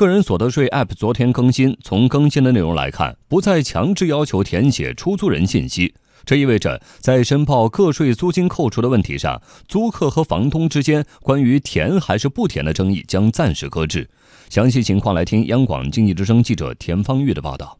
[0.00, 5.94] 个人所得税 App 昨天更新，从更新的内容来看，不再强制要求填写出租人信息。
[6.24, 14.08] 这意味着，在申报个税租金扣除的问题上，租客和房东之间关于填还是不填的争议将暂时搁置。
[14.48, 17.79] 详细情况来听央广经济之声记者田方玉的报道。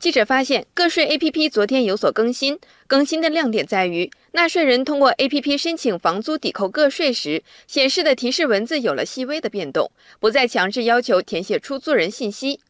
[0.00, 12.60] 记者发现，个税 APP 昨天有所更新，更新的亮点在于，纳税人通过 APP 申请房租抵扣个税时，显示的提示文字有了细微的变动，不再强制要求填写出租人信息。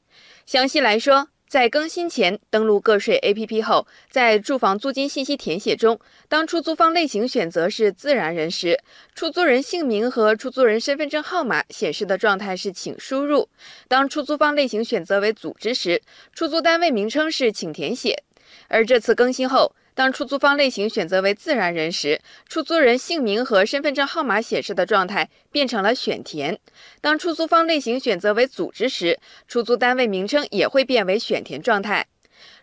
[0.44, 1.28] 详细来说。
[1.50, 8.78] 在更新前登录个税 APP 后，在住房租金信息填写中，当出租方类型选择是自然人时，
[9.16, 13.48] 出租人姓名和出租人身份证号码显示的状态是请输入；
[13.88, 16.00] 当出租方类型选择为组织时，
[16.32, 18.22] 出租单位名称是请填写。
[18.68, 26.54] 而这次更新后，当出租方类型选择为自然人时，出租人姓名和身份证号码显示的状态变成了选填；
[27.02, 32.06] 当出租方类型选择为组织时，出租单位名称也会变为选填状态。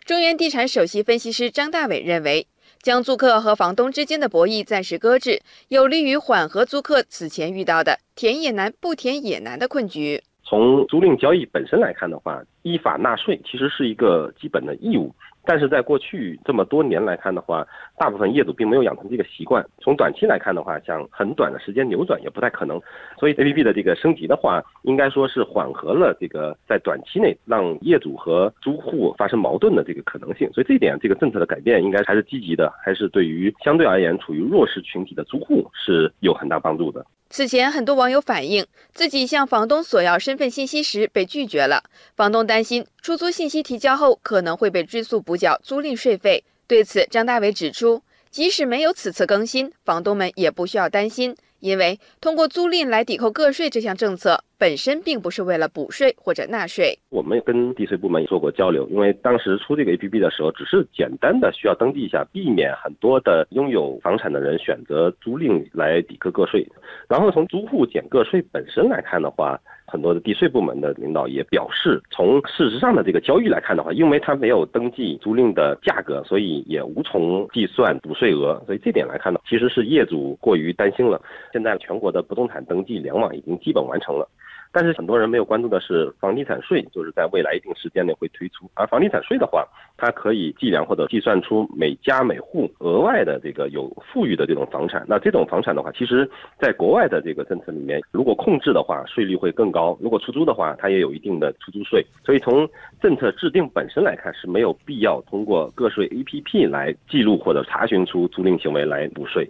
[0.04, 2.48] 中原地产首席分析师张大伟认为，
[2.82, 10.20] 将租客和房东之间的博弈暂时搁置，有利于缓和租客此前遇到的填也难、不填也难的困局。
[10.42, 15.14] 从租赁交易本身来看的话，依法纳税其实是一个基本的义务。
[15.48, 19.64] 但是在过去这么多年来看的话，大部分业主并没有养成这个习惯。
[19.80, 22.78] 从短期来看的话，想很短的时间扭转也不太可能。
[23.18, 30.52] 所以 A P P 的这个升级的话，应该说是缓和了这个在短期内让业主和租户发生矛盾的这个可能性。
[30.52, 37.02] 所以这一点，这个政策的改变应该还是积极的，还是对于相对而言处于弱势群体的租户是有很大帮助的。
[37.30, 41.84] 此前，很多网友反映自己向房东索要身份信息时被拒绝了，
[42.16, 46.42] 房东担心出租信息提交后可能会被追诉补缴租赁税费。
[46.66, 48.02] 对此，张大伟指出，
[48.38, 51.34] 即使没有此次更新，房东们也不需要担心。
[51.58, 56.96] 因为通过租赁来抵扣个税这项政策本身并不是为了补税或者纳税。
[57.08, 66.64] 我们跟地税部门也做过交流，因为当时出这个 APP 的时候，只是简单的需要登记一下，避免很多的拥有房产的人选择租赁来抵扣个税。
[67.08, 69.60] 然后从租户减个税本身来看的话。
[69.90, 78.62] 很多的地税部门的领导也表示，从事实上的这个交易来看的话，因为他没有登记租赁的价格，所以也无从计算补税额。
[78.66, 81.20] 所以这点来看呢，其实是业主过于担心了。
[81.52, 84.28] 现在全国的不动产登记联网已经基本完成了。
[84.72, 88.70] 但是很多人没有关注的是，房地产税就是在未来一定时间内会推出。
[88.74, 95.04] 而房地产税的话，它可以计量或者计算出每家每户额外的这个有富裕的这种房产。
[95.08, 96.28] 那这种房产的话，其实
[96.60, 102.04] 在国外的这个政策里面，如果控制的话，税率会更高；如果出租的话，它也有一定的出租税。
[102.24, 102.68] 所以从
[103.00, 109.48] 政策制定本身来看，是没有必要通过个税 APP 来记录或者查询出租赁行为来补税。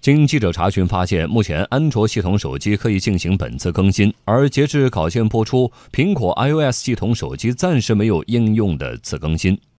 [0.00, 9.60] 经记者查询发现，目前安卓系统手机可以进行本次更新，而截至稿件播出，苹果 iOS 系统手机暂时没有应用的次更新。